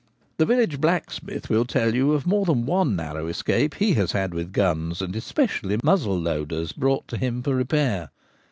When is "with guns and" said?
4.33-5.13